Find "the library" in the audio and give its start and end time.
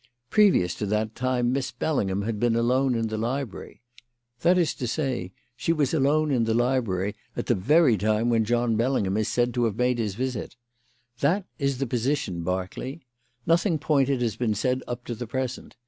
3.09-3.81, 6.45-7.15